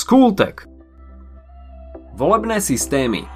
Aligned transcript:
Skultek 0.00 0.64
Volebné 2.16 2.56
systémy 2.64 3.28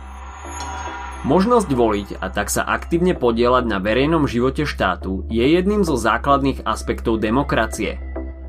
Možnosť 1.29 1.68
voliť 1.68 2.08
a 2.25 2.33
tak 2.33 2.49
sa 2.49 2.65
aktívne 2.65 3.13
podielať 3.13 3.68
na 3.68 3.76
verejnom 3.84 4.25
živote 4.25 4.65
štátu 4.65 5.29
je 5.29 5.45
jedným 5.45 5.84
zo 5.84 6.00
základných 6.00 6.65
aspektov 6.65 7.20
demokracie. 7.20 8.00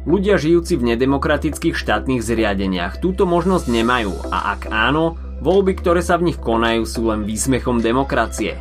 Ľudia 0.07 0.39
žijúci 0.39 0.80
v 0.80 0.96
nedemokratických 0.96 1.75
štátnych 1.75 2.23
zriadeniach 2.23 3.04
túto 3.04 3.28
možnosť 3.28 3.68
nemajú 3.68 4.16
a 4.32 4.55
ak 4.55 4.71
áno, 4.71 5.20
voľby, 5.43 5.75
ktoré 5.75 6.00
sa 6.00 6.16
v 6.16 6.32
nich 6.32 6.39
konajú, 6.39 6.88
sú 6.88 7.11
len 7.11 7.27
výsmechom 7.27 7.84
demokracie. 7.84 8.55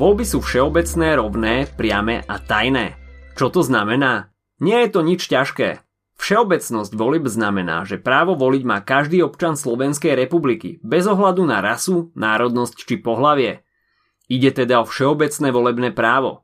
Voľby 0.00 0.24
sú 0.24 0.40
všeobecné, 0.40 1.20
rovné, 1.20 1.68
priame 1.76 2.24
a 2.24 2.40
tajné. 2.40 2.96
Čo 3.36 3.52
to 3.52 3.60
znamená? 3.60 4.32
Nie 4.64 4.88
je 4.88 4.96
to 4.96 5.04
nič 5.04 5.28
ťažké. 5.28 5.85
Všeobecnosť 6.16 6.92
volieb 6.96 7.28
znamená, 7.28 7.84
že 7.84 8.00
právo 8.00 8.34
voliť 8.34 8.62
má 8.64 8.80
každý 8.80 9.20
občan 9.20 9.54
Slovenskej 9.54 10.16
republiky, 10.16 10.80
bez 10.80 11.04
ohľadu 11.04 11.44
na 11.44 11.60
rasu, 11.60 12.10
národnosť 12.16 12.76
či 12.88 12.96
pohlavie. 12.96 13.62
Ide 14.26 14.64
teda 14.64 14.82
o 14.82 14.88
všeobecné 14.88 15.48
volebné 15.52 15.90
právo. 15.92 16.42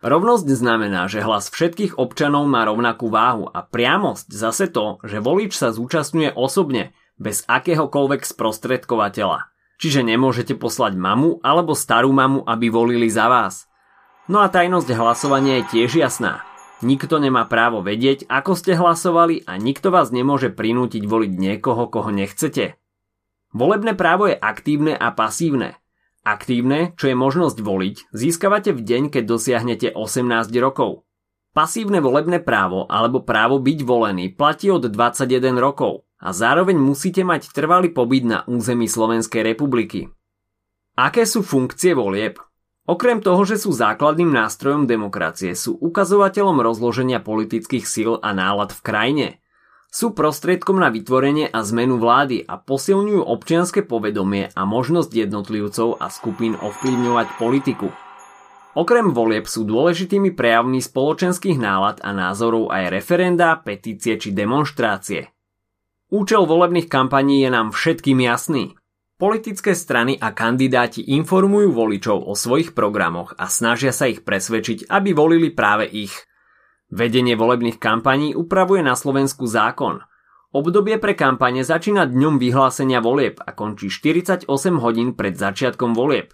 Rovnosť 0.00 0.48
znamená, 0.48 1.06
že 1.12 1.20
hlas 1.20 1.52
všetkých 1.52 2.00
občanov 2.00 2.48
má 2.48 2.64
rovnakú 2.64 3.12
váhu 3.12 3.52
a 3.52 3.60
priamosť 3.60 4.32
zase 4.32 4.72
to, 4.72 4.96
že 5.04 5.20
volič 5.20 5.52
sa 5.52 5.76
zúčastňuje 5.76 6.32
osobne, 6.32 6.96
bez 7.20 7.44
akéhokoľvek 7.44 8.24
sprostredkovateľa. 8.24 9.52
Čiže 9.76 10.00
nemôžete 10.00 10.56
poslať 10.56 10.96
mamu 10.96 11.44
alebo 11.44 11.76
starú 11.76 12.16
mamu, 12.16 12.48
aby 12.48 12.72
volili 12.72 13.12
za 13.12 13.28
vás. 13.28 13.68
No 14.24 14.40
a 14.40 14.48
tajnosť 14.48 14.88
hlasovania 14.96 15.60
je 15.60 15.64
tiež 15.68 16.00
jasná. 16.00 16.49
Nikto 16.80 17.20
nemá 17.20 17.44
právo 17.44 17.84
vedieť, 17.84 18.24
ako 18.32 18.56
ste 18.56 18.72
hlasovali 18.72 19.44
a 19.44 19.60
nikto 19.60 19.92
vás 19.92 20.08
nemôže 20.08 20.48
prinútiť 20.48 21.04
voliť 21.04 21.32
niekoho, 21.36 21.92
koho 21.92 22.08
nechcete. 22.08 22.80
Volebné 23.52 23.92
právo 23.92 24.32
je 24.32 24.36
aktívne 24.38 24.96
a 24.96 25.12
pasívne. 25.12 25.76
Aktívne, 26.24 26.96
čo 26.96 27.12
je 27.12 27.16
možnosť 27.16 27.58
voliť, 27.60 27.96
získavate 28.16 28.72
v 28.72 28.80
deň, 28.80 29.02
keď 29.12 29.24
dosiahnete 29.28 29.88
18 29.92 30.48
rokov. 30.60 31.04
Pasívne 31.52 32.00
volebné 32.00 32.40
právo 32.40 32.86
alebo 32.88 33.26
právo 33.26 33.60
byť 33.60 33.78
volený 33.84 34.32
platí 34.32 34.70
od 34.70 34.86
21 34.86 35.58
rokov 35.60 36.06
a 36.16 36.32
zároveň 36.32 36.78
musíte 36.78 37.26
mať 37.26 37.50
trvalý 37.50 37.90
pobyt 37.90 38.24
na 38.24 38.38
území 38.46 38.86
Slovenskej 38.86 39.42
republiky. 39.42 40.08
Aké 40.94 41.26
sú 41.26 41.42
funkcie 41.44 41.92
volieb? 41.92 42.38
Okrem 42.90 43.22
toho, 43.22 43.46
že 43.46 43.54
sú 43.54 43.70
základným 43.70 44.34
nástrojom 44.34 44.90
demokracie, 44.90 45.54
sú 45.54 45.78
ukazovateľom 45.78 46.58
rozloženia 46.58 47.22
politických 47.22 47.86
síl 47.86 48.18
a 48.18 48.34
nálad 48.34 48.74
v 48.74 48.82
krajine. 48.82 49.26
Sú 49.94 50.10
prostriedkom 50.10 50.74
na 50.74 50.90
vytvorenie 50.90 51.46
a 51.54 51.62
zmenu 51.62 52.02
vlády 52.02 52.42
a 52.42 52.58
posilňujú 52.58 53.22
občianske 53.22 53.86
povedomie 53.86 54.50
a 54.50 54.62
možnosť 54.66 55.06
jednotlivcov 55.06 56.02
a 56.02 56.10
skupín 56.10 56.58
ovplyvňovať 56.58 57.38
politiku. 57.38 57.94
Okrem 58.74 59.14
volieb 59.14 59.46
sú 59.46 59.62
dôležitými 59.70 60.34
prejavmi 60.34 60.82
spoločenských 60.82 61.62
nálad 61.62 62.02
a 62.02 62.10
názorov 62.10 62.74
aj 62.74 62.90
referendá, 62.90 63.54
petície 63.54 64.18
či 64.18 64.34
demonstrácie. 64.34 65.30
Účel 66.10 66.42
volebných 66.42 66.90
kampaní 66.90 67.46
je 67.46 67.54
nám 67.54 67.70
všetkým 67.70 68.18
jasný– 68.18 68.74
Politické 69.20 69.76
strany 69.76 70.16
a 70.16 70.32
kandidáti 70.32 71.04
informujú 71.12 71.76
voličov 71.76 72.24
o 72.24 72.32
svojich 72.32 72.72
programoch 72.72 73.36
a 73.36 73.52
snažia 73.52 73.92
sa 73.92 74.08
ich 74.08 74.24
presvedčiť, 74.24 74.88
aby 74.88 75.12
volili 75.12 75.52
práve 75.52 75.84
ich. 75.84 76.24
Vedenie 76.88 77.36
volebných 77.36 77.76
kampaní 77.76 78.32
upravuje 78.32 78.80
na 78.80 78.96
Slovensku 78.96 79.44
zákon. 79.44 80.00
Obdobie 80.56 80.96
pre 80.96 81.12
kampane 81.12 81.60
začína 81.60 82.08
dňom 82.08 82.40
vyhlásenia 82.40 83.04
volieb 83.04 83.44
a 83.44 83.52
končí 83.52 83.92
48 83.92 84.48
hodín 84.80 85.12
pred 85.12 85.36
začiatkom 85.36 85.92
volieb. 85.92 86.32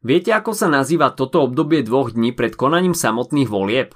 Viete, 0.00 0.32
ako 0.32 0.56
sa 0.56 0.72
nazýva 0.72 1.12
toto 1.12 1.44
obdobie 1.44 1.84
dvoch 1.84 2.16
dní 2.16 2.32
pred 2.32 2.56
konaním 2.56 2.96
samotných 2.96 3.52
volieb? 3.52 3.92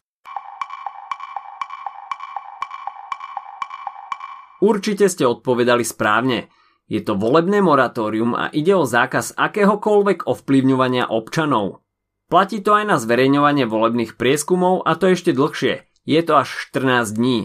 Určite 4.61 5.09
ste 5.09 5.25
odpovedali 5.25 5.89
správne– 5.89 6.39
je 6.91 6.99
to 6.99 7.15
volebné 7.15 7.63
moratórium 7.63 8.35
a 8.35 8.51
ide 8.51 8.75
o 8.75 8.83
zákaz 8.83 9.39
akéhokoľvek 9.39 10.27
ovplyvňovania 10.27 11.07
občanov. 11.07 11.87
Platí 12.27 12.59
to 12.59 12.75
aj 12.75 12.85
na 12.91 12.97
zverejňovanie 12.99 13.71
volebných 13.71 14.19
prieskumov 14.19 14.83
a 14.83 14.99
to 14.99 15.15
ešte 15.15 15.31
dlhšie. 15.31 15.87
Je 16.03 16.21
to 16.27 16.43
až 16.43 16.51
14 16.75 17.15
dní. 17.15 17.39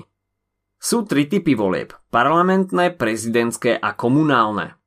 Sú 0.82 1.06
tri 1.06 1.30
typy 1.30 1.54
volieb. 1.54 1.94
Parlamentné, 2.10 2.98
prezidentské 2.98 3.78
a 3.78 3.94
komunálne. 3.94 4.82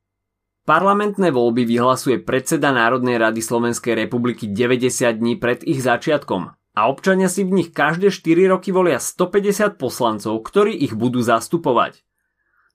Parlamentné 0.66 1.30
voľby 1.30 1.64
vyhlasuje 1.64 2.18
predseda 2.20 2.74
Národnej 2.74 3.16
rady 3.16 3.40
Slovenskej 3.40 3.94
republiky 3.94 4.50
90 4.50 5.22
dní 5.22 5.38
pred 5.38 5.62
ich 5.64 5.80
začiatkom 5.80 6.52
a 6.78 6.80
občania 6.86 7.30
si 7.30 7.46
v 7.46 7.62
nich 7.62 7.70
každé 7.70 8.10
4 8.10 8.52
roky 8.52 8.74
volia 8.74 9.02
150 9.02 9.80
poslancov, 9.80 10.34
ktorí 10.44 10.74
ich 10.78 10.94
budú 10.94 11.22
zastupovať. 11.24 12.06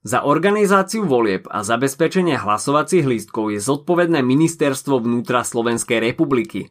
Za 0.04 0.20
organizáciu 0.20 1.08
volieb 1.08 1.48
a 1.48 1.64
zabezpečenie 1.64 2.36
hlasovacích 2.36 3.08
lístkov 3.08 3.56
je 3.56 3.60
zodpovedné 3.64 4.20
Ministerstvo 4.20 5.00
vnútra 5.00 5.40
Slovenskej 5.40 5.96
republiky. 5.96 6.68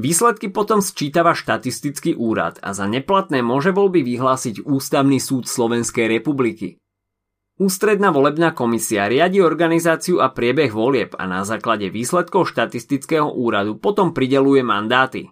Výsledky 0.00 0.48
potom 0.48 0.80
sčítava 0.80 1.36
štatistický 1.36 2.16
úrad 2.16 2.56
a 2.64 2.72
za 2.72 2.88
neplatné 2.88 3.44
môže 3.44 3.76
voľby 3.76 4.00
vyhlásiť 4.00 4.64
Ústavný 4.64 5.20
súd 5.20 5.52
Slovenskej 5.52 6.08
republiky. 6.08 6.80
Ústredná 7.60 8.08
volebná 8.08 8.56
komisia 8.56 9.04
riadi 9.04 9.44
organizáciu 9.44 10.24
a 10.24 10.32
priebeh 10.32 10.72
volieb 10.72 11.12
a 11.20 11.28
na 11.28 11.44
základe 11.44 11.92
výsledkov 11.92 12.48
štatistického 12.48 13.28
úradu 13.36 13.76
potom 13.76 14.16
prideluje 14.16 14.64
mandáty. 14.64 15.28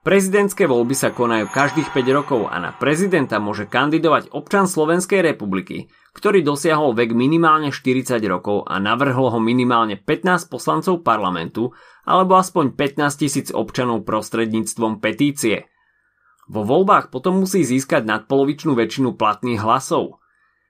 Prezidentské 0.00 0.64
voľby 0.64 0.96
sa 0.96 1.12
konajú 1.12 1.52
každých 1.52 1.92
5 1.92 2.16
rokov 2.16 2.48
a 2.48 2.56
na 2.62 2.72
prezidenta 2.72 3.36
môže 3.36 3.68
kandidovať 3.68 4.32
občan 4.32 4.64
Slovenskej 4.64 5.20
republiky, 5.20 5.92
ktorý 6.16 6.40
dosiahol 6.40 6.96
vek 6.96 7.12
minimálne 7.12 7.68
40 7.68 8.16
rokov 8.24 8.64
a 8.64 8.80
navrhlo 8.80 9.28
ho 9.28 9.36
minimálne 9.36 10.00
15 10.00 10.48
poslancov 10.48 11.04
parlamentu 11.04 11.76
alebo 12.08 12.40
aspoň 12.40 12.72
15 12.72 13.20
tisíc 13.20 13.46
občanov 13.52 14.08
prostredníctvom 14.08 15.04
petície. 15.04 15.68
Vo 16.48 16.64
voľbách 16.64 17.12
potom 17.12 17.44
musí 17.44 17.68
získať 17.68 18.08
nadpolovičnú 18.08 18.72
väčšinu 18.72 19.12
platných 19.20 19.60
hlasov. 19.60 20.24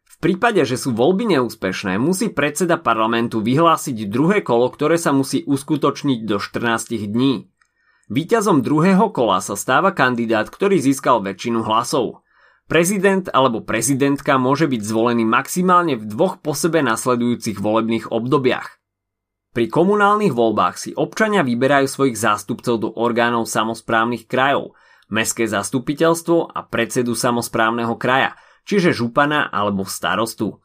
V 0.07 0.17
prípade, 0.19 0.67
že 0.67 0.75
sú 0.75 0.91
voľby 0.97 1.39
neúspešné, 1.39 1.95
musí 2.01 2.33
predseda 2.33 2.75
parlamentu 2.81 3.39
vyhlásiť 3.39 4.11
druhé 4.11 4.43
kolo, 4.43 4.67
ktoré 4.73 4.99
sa 4.99 5.15
musí 5.15 5.47
uskutočniť 5.47 6.27
do 6.27 6.43
14 6.43 7.07
dní. 7.07 7.47
Výťazom 8.11 8.67
druhého 8.67 9.15
kola 9.15 9.39
sa 9.39 9.55
stáva 9.55 9.95
kandidát, 9.95 10.51
ktorý 10.51 10.83
získal 10.83 11.23
väčšinu 11.23 11.63
hlasov. 11.63 12.26
Prezident 12.67 13.31
alebo 13.31 13.63
prezidentka 13.63 14.43
môže 14.43 14.67
byť 14.67 14.83
zvolený 14.83 15.23
maximálne 15.23 15.95
v 15.95 16.03
dvoch 16.03 16.43
po 16.43 16.51
sebe 16.51 16.83
nasledujúcich 16.83 17.63
volebných 17.63 18.11
obdobiach. 18.11 18.83
Pri 19.55 19.71
komunálnych 19.71 20.35
voľbách 20.35 20.75
si 20.75 20.91
občania 20.91 21.47
vyberajú 21.47 21.87
svojich 21.87 22.19
zástupcov 22.19 22.75
do 22.83 22.91
orgánov 22.91 23.47
samozprávnych 23.47 24.27
krajov, 24.27 24.75
mestské 25.07 25.47
zastupiteľstvo 25.47 26.51
a 26.51 26.67
predsedu 26.67 27.15
samozprávneho 27.15 27.95
kraja, 27.95 28.35
čiže 28.67 28.91
župana 28.91 29.47
alebo 29.47 29.87
starostu. 29.87 30.59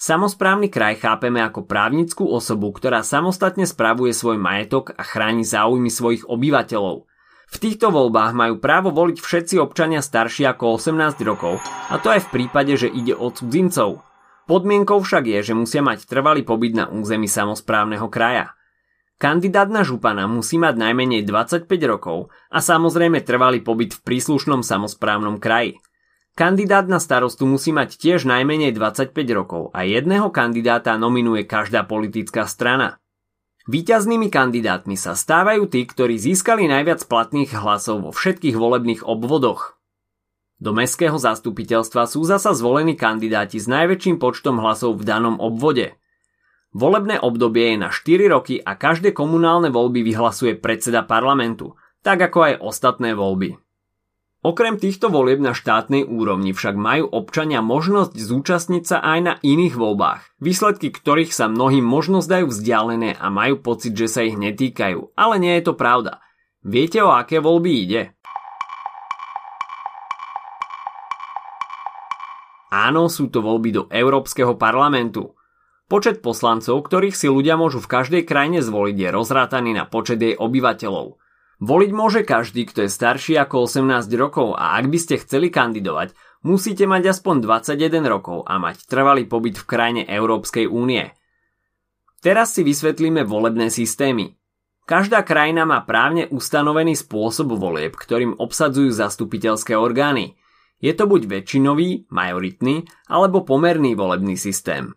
Samozprávny 0.00 0.72
kraj 0.72 0.98
chápeme 1.04 1.44
ako 1.44 1.68
právnickú 1.68 2.26
osobu, 2.26 2.72
ktorá 2.72 3.04
samostatne 3.04 3.68
spravuje 3.68 4.16
svoj 4.16 4.40
majetok 4.40 4.96
a 4.96 5.04
chráni 5.04 5.44
záujmy 5.44 5.92
svojich 5.92 6.24
obyvateľov. 6.24 7.06
V 7.50 7.56
týchto 7.60 7.92
voľbách 7.92 8.32
majú 8.32 8.58
právo 8.58 8.90
voliť 8.90 9.20
všetci 9.20 9.54
občania 9.60 10.00
starší 10.00 10.48
ako 10.48 10.80
18 10.80 11.20
rokov, 11.24 11.60
a 11.92 12.00
to 12.00 12.10
aj 12.10 12.28
v 12.28 12.32
prípade, 12.32 12.74
že 12.74 12.88
ide 12.88 13.12
o 13.12 13.28
cudzincov. 13.28 14.00
Podmienkou 14.44 15.00
však 15.00 15.24
je, 15.24 15.40
že 15.40 15.54
musia 15.56 15.80
mať 15.80 16.04
trvalý 16.04 16.44
pobyt 16.44 16.76
na 16.76 16.84
území 16.88 17.28
samozprávneho 17.28 18.12
kraja. 18.12 18.52
Kandidát 19.16 19.70
na 19.70 19.86
župana 19.86 20.26
musí 20.26 20.58
mať 20.58 20.74
najmenej 20.76 21.24
25 21.24 21.70
rokov 21.86 22.28
a 22.50 22.58
samozrejme 22.58 23.22
trvalý 23.22 23.62
pobyt 23.62 23.96
v 23.96 24.04
príslušnom 24.04 24.60
samozprávnom 24.66 25.40
kraji. 25.40 25.80
Kandidát 26.34 26.90
na 26.90 26.98
starostu 26.98 27.46
musí 27.46 27.70
mať 27.70 27.94
tiež 27.94 28.26
najmenej 28.26 28.74
25 28.74 29.14
rokov 29.30 29.70
a 29.70 29.86
jedného 29.86 30.34
kandidáta 30.34 30.98
nominuje 30.98 31.46
každá 31.46 31.86
politická 31.86 32.50
strana. 32.50 32.98
Výťaznými 33.64 34.28
kandidátmi 34.28 34.92
sa 34.92 35.16
stávajú 35.16 35.64
tí, 35.72 35.88
ktorí 35.88 36.20
získali 36.20 36.68
najviac 36.68 37.08
platných 37.08 37.56
hlasov 37.56 38.04
vo 38.04 38.12
všetkých 38.12 38.60
volebných 38.60 39.08
obvodoch. 39.08 39.80
Do 40.60 40.76
mestského 40.76 41.16
zastupiteľstva 41.16 42.04
sú 42.04 42.28
zasa 42.28 42.52
zvolení 42.52 42.92
kandidáti 42.92 43.56
s 43.56 43.64
najväčším 43.64 44.20
počtom 44.20 44.60
hlasov 44.60 45.00
v 45.00 45.08
danom 45.08 45.40
obvode. 45.40 45.96
Volebné 46.76 47.16
obdobie 47.16 47.72
je 47.72 47.78
na 47.80 47.88
4 47.88 48.28
roky 48.28 48.60
a 48.60 48.76
každé 48.76 49.16
komunálne 49.16 49.72
voľby 49.72 50.04
vyhlasuje 50.12 50.60
predseda 50.60 51.00
parlamentu, 51.00 51.72
tak 52.04 52.20
ako 52.20 52.38
aj 52.44 52.54
ostatné 52.60 53.16
voľby. 53.16 53.63
Okrem 54.44 54.76
týchto 54.76 55.08
volieb 55.08 55.40
na 55.40 55.56
štátnej 55.56 56.04
úrovni 56.04 56.52
však 56.52 56.76
majú 56.76 57.08
občania 57.08 57.64
možnosť 57.64 58.12
zúčastniť 58.12 58.84
sa 58.84 59.00
aj 59.00 59.18
na 59.24 59.34
iných 59.40 59.72
voľbách, 59.72 60.36
výsledky 60.36 60.92
ktorých 60.92 61.32
sa 61.32 61.48
mnohým 61.48 61.80
možno 61.80 62.20
zdajú 62.20 62.52
vzdialené 62.52 63.16
a 63.16 63.32
majú 63.32 63.64
pocit, 63.64 63.96
že 63.96 64.04
sa 64.04 64.20
ich 64.20 64.36
netýkajú, 64.36 65.16
ale 65.16 65.40
nie 65.40 65.56
je 65.56 65.64
to 65.64 65.72
pravda. 65.72 66.20
Viete 66.60 67.00
o 67.00 67.16
aké 67.16 67.40
voľby 67.40 67.72
ide? 67.88 68.02
Áno, 72.68 73.08
sú 73.08 73.32
to 73.32 73.40
voľby 73.40 73.70
do 73.72 73.82
Európskeho 73.88 74.60
parlamentu. 74.60 75.40
Počet 75.88 76.20
poslancov, 76.20 76.84
ktorých 76.84 77.16
si 77.16 77.32
ľudia 77.32 77.56
môžu 77.56 77.80
v 77.80 77.88
každej 77.88 78.22
krajine 78.28 78.60
zvoliť, 78.60 78.92
je 78.92 79.08
rozrátaný 79.08 79.72
na 79.72 79.88
počet 79.88 80.20
jej 80.20 80.36
obyvateľov– 80.36 81.16
Voliť 81.62 81.90
môže 81.94 82.26
každý, 82.26 82.66
kto 82.66 82.86
je 82.86 82.90
starší 82.90 83.38
ako 83.38 83.70
18 83.70 84.10
rokov 84.18 84.58
a 84.58 84.74
ak 84.74 84.90
by 84.90 84.98
ste 84.98 85.22
chceli 85.22 85.54
kandidovať, 85.54 86.10
musíte 86.42 86.82
mať 86.90 87.14
aspoň 87.14 87.46
21 87.46 88.02
rokov 88.10 88.42
a 88.42 88.58
mať 88.58 88.82
trvalý 88.90 89.30
pobyt 89.30 89.62
v 89.62 89.68
krajine 89.68 90.02
Európskej 90.02 90.66
únie. 90.66 91.14
Teraz 92.18 92.58
si 92.58 92.66
vysvetlíme 92.66 93.22
volebné 93.22 93.70
systémy. 93.70 94.34
Každá 94.84 95.22
krajina 95.22 95.64
má 95.64 95.80
právne 95.86 96.26
ustanovený 96.28 96.98
spôsob 96.98 97.54
volieb, 97.56 97.94
ktorým 97.94 98.36
obsadzujú 98.36 98.90
zastupiteľské 98.90 99.78
orgány. 99.78 100.36
Je 100.82 100.92
to 100.92 101.08
buď 101.08 101.40
väčšinový, 101.40 102.10
majoritný 102.10 102.84
alebo 103.08 103.46
pomerný 103.46 103.96
volebný 103.96 104.36
systém. 104.36 104.92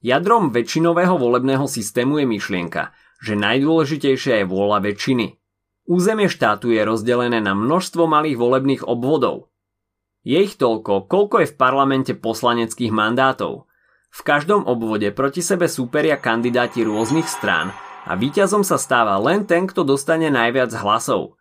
Jadrom 0.00 0.54
väčšinového 0.54 1.18
volebného 1.20 1.66
systému 1.68 2.22
je 2.22 2.26
myšlienka, 2.26 2.96
že 3.20 3.34
najdôležitejšia 3.36 4.40
je 4.40 4.46
vôľa 4.46 4.78
väčšiny– 4.86 5.26
Územie 5.82 6.30
štátu 6.30 6.70
je 6.70 6.78
rozdelené 6.86 7.42
na 7.42 7.58
množstvo 7.58 8.06
malých 8.06 8.38
volebných 8.38 8.82
obvodov. 8.86 9.50
Je 10.22 10.38
ich 10.38 10.54
toľko, 10.54 11.10
koľko 11.10 11.42
je 11.42 11.50
v 11.50 11.58
parlamente 11.58 12.12
poslaneckých 12.14 12.94
mandátov. 12.94 13.66
V 14.14 14.20
každom 14.22 14.62
obvode 14.62 15.10
proti 15.10 15.42
sebe 15.42 15.66
súperia 15.66 16.14
kandidáti 16.14 16.86
rôznych 16.86 17.26
strán 17.26 17.74
a 18.06 18.14
víťazom 18.14 18.62
sa 18.62 18.78
stáva 18.78 19.18
len 19.18 19.42
ten, 19.42 19.66
kto 19.66 19.82
dostane 19.82 20.30
najviac 20.30 20.70
hlasov. 20.78 21.34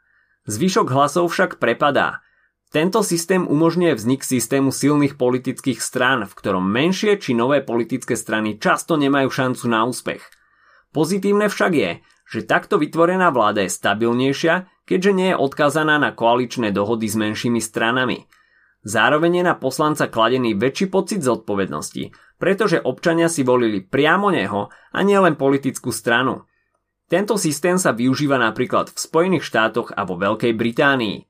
Zvyšok 0.49 0.89
hlasov 0.89 1.29
však 1.29 1.61
prepadá. 1.61 2.25
Tento 2.73 3.05
systém 3.05 3.45
umožňuje 3.45 3.93
vznik 3.93 4.25
systému 4.25 4.73
silných 4.73 5.19
politických 5.19 5.77
strán, 5.83 6.25
v 6.25 6.33
ktorom 6.33 6.65
menšie 6.65 7.19
či 7.21 7.37
nové 7.37 7.61
politické 7.61 8.17
strany 8.17 8.57
často 8.57 8.97
nemajú 8.97 9.29
šancu 9.29 9.65
na 9.69 9.85
úspech. 9.85 10.23
Pozitívne 10.95 11.51
však 11.51 11.71
je, 11.75 11.91
že 12.31 12.47
takto 12.47 12.79
vytvorená 12.79 13.27
vláda 13.27 13.67
je 13.67 13.75
stabilnejšia, 13.75 14.87
keďže 14.87 15.11
nie 15.11 15.29
je 15.35 15.37
odkazaná 15.37 15.99
na 15.99 16.15
koaličné 16.15 16.71
dohody 16.71 17.11
s 17.11 17.19
menšími 17.19 17.59
stranami. 17.59 18.23
Zároveň 18.87 19.43
je 19.43 19.47
na 19.51 19.55
poslanca 19.59 20.07
kladený 20.07 20.55
väčší 20.55 20.87
pocit 20.87 21.19
zodpovednosti, 21.21 22.15
pretože 22.39 22.79
občania 22.81 23.27
si 23.27 23.43
volili 23.43 23.83
priamo 23.83 24.31
neho 24.31 24.71
a 24.71 24.99
nielen 25.03 25.35
politickú 25.35 25.91
stranu. 25.91 26.47
Tento 27.11 27.35
systém 27.35 27.75
sa 27.75 27.91
využíva 27.91 28.39
napríklad 28.39 28.95
v 28.95 28.97
Spojených 28.97 29.43
štátoch 29.43 29.91
a 29.91 30.07
vo 30.07 30.15
Veľkej 30.15 30.55
Británii. 30.55 31.27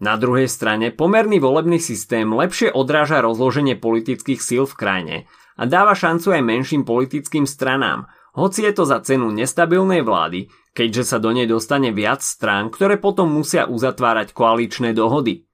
Na 0.00 0.16
druhej 0.16 0.48
strane 0.48 0.88
pomerný 0.88 1.36
volebný 1.36 1.76
systém 1.76 2.24
lepšie 2.24 2.72
odráža 2.72 3.20
rozloženie 3.20 3.76
politických 3.76 4.40
síl 4.40 4.64
v 4.64 4.74
krajine 4.74 5.16
a 5.60 5.68
dáva 5.68 5.92
šancu 5.92 6.32
aj 6.32 6.42
menším 6.42 6.88
politickým 6.88 7.44
stranám– 7.44 8.08
hoci 8.34 8.66
je 8.66 8.72
to 8.74 8.84
za 8.86 9.02
cenu 9.02 9.30
nestabilnej 9.34 10.06
vlády, 10.06 10.50
keďže 10.74 11.14
sa 11.14 11.18
do 11.18 11.34
nej 11.34 11.50
dostane 11.50 11.90
viac 11.90 12.22
strán, 12.22 12.70
ktoré 12.70 12.98
potom 12.98 13.30
musia 13.30 13.66
uzatvárať 13.66 14.34
koaličné 14.34 14.94
dohody. 14.94 15.50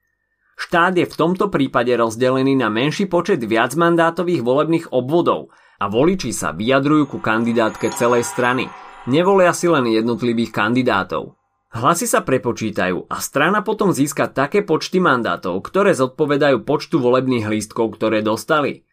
Štát 0.56 0.96
je 0.96 1.04
v 1.04 1.18
tomto 1.18 1.52
prípade 1.52 1.92
rozdelený 1.92 2.56
na 2.56 2.72
menší 2.72 3.04
počet 3.12 3.44
viacmandátových 3.44 4.40
volebných 4.40 4.86
obvodov 4.88 5.52
a 5.76 5.92
voliči 5.92 6.32
sa 6.32 6.56
vyjadrujú 6.56 7.12
ku 7.12 7.18
kandidátke 7.20 7.92
celej 7.92 8.24
strany, 8.24 8.72
nevolia 9.04 9.52
si 9.52 9.68
len 9.68 9.84
jednotlivých 9.84 10.56
kandidátov. 10.56 11.36
Hlasy 11.76 12.08
sa 12.08 12.24
prepočítajú 12.24 13.04
a 13.04 13.20
strana 13.20 13.60
potom 13.60 13.92
získa 13.92 14.32
také 14.32 14.64
počty 14.64 14.96
mandátov, 14.96 15.60
ktoré 15.60 15.92
zodpovedajú 15.92 16.64
počtu 16.64 16.96
volebných 16.96 17.44
lístkov, 17.52 18.00
ktoré 18.00 18.24
dostali. 18.24 18.85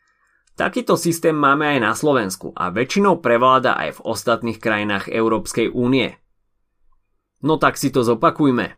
Takýto 0.54 0.94
systém 1.02 1.34
máme 1.34 1.66
aj 1.66 1.80
na 1.82 1.94
Slovensku 1.98 2.54
a 2.54 2.70
väčšinou 2.70 3.26
prevláda 3.26 3.74
aj 3.74 3.98
v 3.98 4.04
ostatných 4.06 4.62
krajinách 4.62 5.10
Európskej 5.10 5.74
únie. 5.74 6.14
No 7.42 7.58
tak 7.58 7.82
si 7.82 7.90
to 7.90 8.06
zopakujme. 8.06 8.78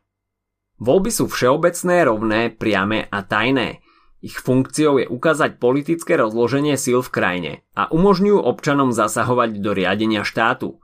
Voľby 0.80 1.12
sú 1.12 1.28
všeobecné, 1.28 2.08
rovné, 2.08 2.42
priame 2.52 3.12
a 3.12 3.20
tajné. 3.28 3.84
Ich 4.24 4.40
funkciou 4.40 5.04
je 5.04 5.06
ukázať 5.06 5.60
politické 5.60 6.16
rozloženie 6.16 6.80
síl 6.80 7.04
v 7.04 7.14
krajine 7.14 7.52
a 7.76 7.92
umožňujú 7.92 8.40
občanom 8.40 8.96
zasahovať 8.96 9.60
do 9.60 9.76
riadenia 9.76 10.24
štátu. 10.24 10.80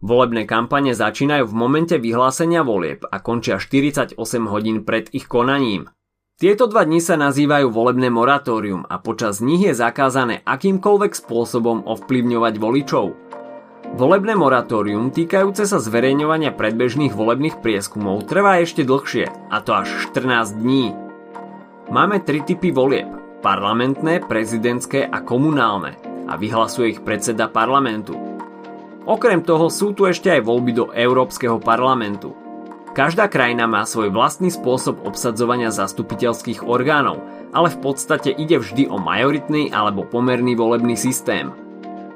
Volebné 0.00 0.48
kampane 0.48 0.96
začínajú 0.96 1.52
v 1.52 1.54
momente 1.54 2.00
vyhlásenia 2.00 2.64
volieb 2.64 3.04
a 3.04 3.20
končia 3.20 3.60
48 3.60 4.16
hodín 4.48 4.88
pred 4.88 5.12
ich 5.12 5.28
konaním. 5.28 5.92
Tieto 6.40 6.64
dva 6.64 6.88
dni 6.88 7.04
sa 7.04 7.20
nazývajú 7.20 7.68
volebné 7.68 8.08
moratórium 8.08 8.88
a 8.88 8.96
počas 8.96 9.44
nich 9.44 9.60
je 9.60 9.76
zakázané 9.76 10.40
akýmkoľvek 10.48 11.12
spôsobom 11.12 11.84
ovplyvňovať 11.84 12.54
voličov. 12.56 13.12
Volebné 14.00 14.40
moratórium 14.40 15.12
týkajúce 15.12 15.68
sa 15.68 15.76
zverejňovania 15.76 16.56
predbežných 16.56 17.12
volebných 17.12 17.60
prieskumov 17.60 18.24
trvá 18.24 18.56
ešte 18.64 18.88
dlhšie, 18.88 19.28
a 19.28 19.56
to 19.60 19.84
až 19.84 19.92
14 20.16 20.56
dní. 20.64 20.96
Máme 21.92 22.24
tri 22.24 22.40
typy 22.40 22.72
volieb, 22.72 23.12
parlamentné, 23.44 24.24
prezidentské 24.24 25.04
a 25.04 25.20
komunálne 25.20 26.00
a 26.24 26.40
vyhlasuje 26.40 26.96
ich 26.96 27.04
predseda 27.04 27.52
parlamentu. 27.52 28.16
Okrem 29.04 29.44
toho 29.44 29.68
sú 29.68 29.92
tu 29.92 30.08
ešte 30.08 30.32
aj 30.32 30.48
voľby 30.48 30.72
do 30.72 30.88
Európskeho 30.88 31.60
parlamentu. 31.60 32.32
Každá 32.90 33.30
krajina 33.30 33.70
má 33.70 33.86
svoj 33.86 34.10
vlastný 34.10 34.50
spôsob 34.50 35.06
obsadzovania 35.06 35.70
zastupiteľských 35.70 36.66
orgánov, 36.66 37.22
ale 37.54 37.70
v 37.70 37.78
podstate 37.78 38.34
ide 38.34 38.58
vždy 38.58 38.90
o 38.90 38.98
majoritný 38.98 39.70
alebo 39.70 40.02
pomerný 40.02 40.58
volebný 40.58 40.98
systém. 40.98 41.54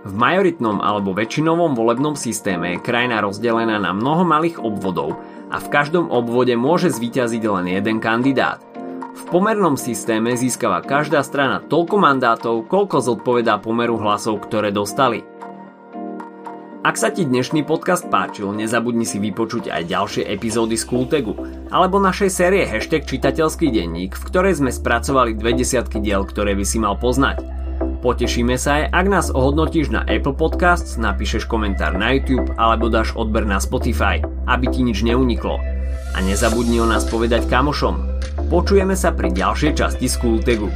V 0.03 0.13
majoritnom 0.13 0.83
alebo 0.83 1.15
väčšinovom 1.15 1.79
volebnom 1.79 2.19
systéme 2.19 2.75
je 2.75 2.83
krajina 2.83 3.23
rozdelená 3.23 3.79
na 3.79 3.95
mnoho 3.95 4.27
malých 4.27 4.59
obvodov 4.59 5.15
a 5.55 5.63
v 5.63 5.71
každom 5.71 6.11
obvode 6.11 6.59
môže 6.59 6.91
zvíťaziť 6.91 7.43
len 7.47 7.71
jeden 7.71 8.03
kandidát. 8.03 8.59
V 9.15 9.23
pomernom 9.31 9.79
systéme 9.79 10.35
získava 10.35 10.83
každá 10.83 11.23
strana 11.23 11.63
toľko 11.63 12.03
mandátov, 12.03 12.67
koľko 12.67 12.99
zodpovedá 12.99 13.63
pomeru 13.63 13.95
hlasov, 14.03 14.43
ktoré 14.43 14.75
dostali– 14.75 15.23
ak 16.85 17.01
sa 17.01 17.09
ti 17.09 17.25
dnešný 17.25 17.65
podcast 17.65 18.13
páčil, 18.13 18.53
nezabudni 18.53 19.09
si 19.09 19.17
vypočuť 19.17 19.73
aj 19.73 19.89
ďalšie 19.89 20.23
epizódy 20.29 20.77
z 20.77 20.85
Kultegu 20.85 21.33
alebo 21.73 21.97
našej 21.97 22.29
série 22.29 22.69
hashtag 22.69 23.09
čitateľský 23.09 23.73
denník, 23.73 24.13
v 24.13 24.27
ktorej 24.29 24.61
sme 24.61 24.69
spracovali 24.69 25.33
dve 25.33 25.57
desiatky 25.57 25.97
diel, 26.05 26.29
ktoré 26.29 26.53
by 26.53 26.65
si 26.69 26.77
mal 26.77 27.01
poznať. 27.01 27.41
Potešíme 28.05 28.61
sa 28.61 28.85
aj, 28.85 29.01
ak 29.01 29.07
nás 29.09 29.27
ohodnotíš 29.33 29.97
na 29.97 30.05
Apple 30.05 30.37
Podcasts, 30.37 31.01
napíšeš 31.01 31.49
komentár 31.49 31.97
na 31.97 32.13
YouTube 32.13 32.53
alebo 32.61 32.93
dáš 32.93 33.17
odber 33.17 33.49
na 33.49 33.65
Spotify, 33.65 34.21
aby 34.45 34.69
ti 34.69 34.85
nič 34.85 35.01
neuniklo. 35.01 35.57
A 36.13 36.21
nezabudni 36.21 36.85
o 36.85 36.87
nás 36.87 37.09
povedať 37.09 37.49
kamošom. 37.49 37.97
Počujeme 38.53 38.93
sa 38.93 39.09
pri 39.17 39.33
ďalšej 39.33 39.73
časti 39.73 40.05
z 40.05 40.21
Kultegu. 40.21 40.69